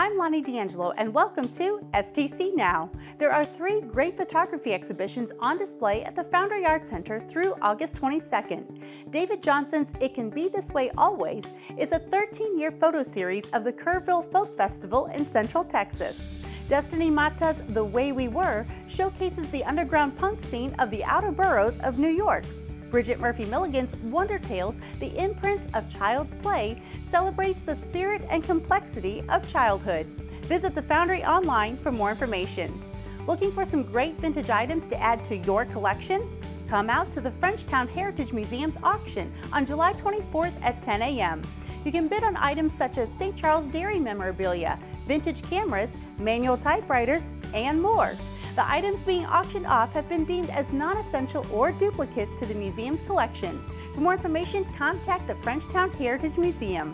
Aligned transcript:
I'm 0.00 0.16
Lonnie 0.16 0.42
D'Angelo, 0.42 0.92
and 0.92 1.12
welcome 1.12 1.48
to 1.48 1.84
STC 1.92 2.54
Now. 2.54 2.88
There 3.18 3.32
are 3.32 3.44
three 3.44 3.80
great 3.80 4.16
photography 4.16 4.72
exhibitions 4.72 5.32
on 5.40 5.58
display 5.58 6.04
at 6.04 6.14
the 6.14 6.22
Foundry 6.22 6.64
Art 6.64 6.86
Center 6.86 7.20
through 7.28 7.56
August 7.62 7.96
22nd. 7.96 9.10
David 9.10 9.42
Johnson's 9.42 9.92
It 10.00 10.14
Can 10.14 10.30
Be 10.30 10.48
This 10.48 10.70
Way 10.70 10.92
Always 10.96 11.48
is 11.76 11.90
a 11.90 11.98
13 11.98 12.60
year 12.60 12.70
photo 12.70 13.02
series 13.02 13.50
of 13.50 13.64
the 13.64 13.72
Kerrville 13.72 14.30
Folk 14.30 14.56
Festival 14.56 15.06
in 15.06 15.26
Central 15.26 15.64
Texas. 15.64 16.44
Destiny 16.68 17.10
Mata's 17.10 17.56
The 17.70 17.82
Way 17.82 18.12
We 18.12 18.28
Were 18.28 18.66
showcases 18.86 19.50
the 19.50 19.64
underground 19.64 20.16
punk 20.16 20.40
scene 20.40 20.76
of 20.78 20.92
the 20.92 21.02
outer 21.02 21.32
boroughs 21.32 21.76
of 21.78 21.98
New 21.98 22.06
York. 22.06 22.44
Bridget 22.90 23.20
Murphy 23.20 23.44
Milligan's 23.44 23.94
Wonder 24.02 24.38
Tales, 24.38 24.78
The 25.00 25.16
Imprints 25.16 25.66
of 25.74 25.88
Child's 25.90 26.34
Play, 26.34 26.80
celebrates 27.06 27.64
the 27.64 27.76
spirit 27.76 28.24
and 28.30 28.42
complexity 28.42 29.22
of 29.28 29.50
childhood. 29.50 30.06
Visit 30.42 30.74
the 30.74 30.82
Foundry 30.82 31.24
online 31.24 31.76
for 31.76 31.92
more 31.92 32.10
information. 32.10 32.82
Looking 33.26 33.52
for 33.52 33.64
some 33.64 33.82
great 33.82 34.18
vintage 34.18 34.48
items 34.48 34.88
to 34.88 35.00
add 35.00 35.22
to 35.24 35.36
your 35.36 35.66
collection? 35.66 36.26
Come 36.68 36.88
out 36.88 37.10
to 37.12 37.20
the 37.20 37.30
Frenchtown 37.30 37.88
Heritage 37.88 38.32
Museum's 38.32 38.76
auction 38.82 39.32
on 39.52 39.66
July 39.66 39.92
24th 39.92 40.54
at 40.62 40.80
10 40.80 41.02
a.m. 41.02 41.42
You 41.84 41.92
can 41.92 42.08
bid 42.08 42.24
on 42.24 42.36
items 42.36 42.74
such 42.74 42.98
as 42.98 43.12
St. 43.12 43.36
Charles 43.36 43.68
Dairy 43.68 43.98
memorabilia, 43.98 44.78
vintage 45.06 45.42
cameras, 45.42 45.94
manual 46.18 46.56
typewriters, 46.56 47.28
and 47.54 47.80
more. 47.80 48.14
The 48.58 48.68
items 48.68 49.04
being 49.04 49.24
auctioned 49.24 49.66
off 49.66 49.92
have 49.92 50.08
been 50.08 50.24
deemed 50.24 50.50
as 50.50 50.72
non-essential 50.72 51.46
or 51.52 51.70
duplicates 51.70 52.34
to 52.40 52.44
the 52.44 52.56
museum's 52.56 53.00
collection. 53.02 53.62
For 53.94 54.00
more 54.00 54.14
information, 54.14 54.64
contact 54.76 55.28
the 55.28 55.36
Frenchtown 55.36 55.94
Heritage 55.94 56.36
Museum. 56.36 56.92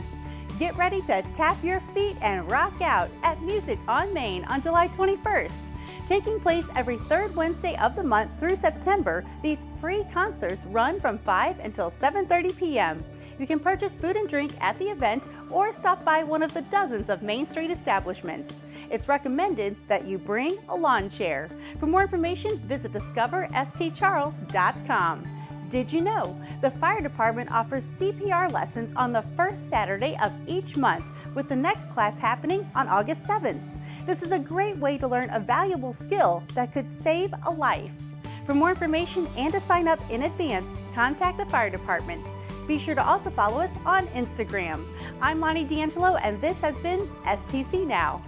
Get 0.58 0.76
ready 0.76 1.00
to 1.02 1.22
tap 1.34 1.62
your 1.64 1.80
feet 1.94 2.16
and 2.20 2.48
rock 2.48 2.80
out 2.80 3.10
at 3.24 3.42
Music 3.42 3.76
on 3.88 4.14
Main 4.14 4.44
on 4.44 4.62
July 4.62 4.86
21st. 4.88 5.72
Taking 6.06 6.38
place 6.38 6.64
every 6.76 6.96
third 6.96 7.34
Wednesday 7.34 7.76
of 7.78 7.96
the 7.96 8.04
month 8.04 8.30
through 8.38 8.54
September, 8.54 9.24
these 9.42 9.58
free 9.80 10.04
concerts 10.12 10.64
run 10.66 11.00
from 11.00 11.18
5 11.18 11.58
until 11.58 11.90
7:30 11.90 12.56
p.m. 12.56 13.04
You 13.38 13.48
can 13.48 13.58
purchase 13.58 13.96
food 13.96 14.14
and 14.14 14.28
drink 14.28 14.52
at 14.60 14.78
the 14.78 14.90
event 14.90 15.26
or 15.50 15.72
stop 15.72 16.04
by 16.04 16.22
one 16.22 16.44
of 16.44 16.54
the 16.54 16.62
dozens 16.62 17.08
of 17.08 17.22
Main 17.22 17.46
Street 17.46 17.72
establishments. 17.72 18.62
It's 18.90 19.08
recommended 19.08 19.74
that 19.88 20.06
you 20.06 20.18
bring 20.18 20.58
a 20.68 20.76
lawn 20.76 21.10
chair. 21.10 21.48
For 21.80 21.86
more 21.86 22.02
information, 22.02 22.58
visit 22.58 22.92
discoverstcharles.com. 22.92 25.24
Did 25.74 25.92
you 25.92 26.02
know 26.02 26.40
the 26.60 26.70
fire 26.70 27.00
department 27.00 27.50
offers 27.50 27.84
CPR 27.84 28.52
lessons 28.52 28.92
on 28.94 29.12
the 29.12 29.22
first 29.36 29.68
Saturday 29.68 30.16
of 30.22 30.30
each 30.46 30.76
month, 30.76 31.04
with 31.34 31.48
the 31.48 31.56
next 31.56 31.90
class 31.90 32.16
happening 32.16 32.64
on 32.76 32.86
August 32.86 33.26
7th? 33.26 33.60
This 34.06 34.22
is 34.22 34.30
a 34.30 34.38
great 34.38 34.76
way 34.76 34.98
to 34.98 35.08
learn 35.08 35.30
a 35.30 35.40
valuable 35.40 35.92
skill 35.92 36.44
that 36.54 36.72
could 36.72 36.88
save 36.88 37.34
a 37.46 37.50
life. 37.50 37.90
For 38.46 38.54
more 38.54 38.70
information 38.70 39.26
and 39.36 39.52
to 39.52 39.58
sign 39.58 39.88
up 39.88 39.98
in 40.12 40.22
advance, 40.22 40.78
contact 40.94 41.38
the 41.38 41.46
fire 41.46 41.70
department. 41.70 42.24
Be 42.68 42.78
sure 42.78 42.94
to 42.94 43.04
also 43.04 43.30
follow 43.30 43.58
us 43.58 43.72
on 43.84 44.06
Instagram. 44.14 44.86
I'm 45.20 45.40
Lonnie 45.40 45.64
D'Angelo, 45.64 46.14
and 46.22 46.40
this 46.40 46.60
has 46.60 46.78
been 46.78 47.00
STC 47.24 47.84
Now. 47.84 48.22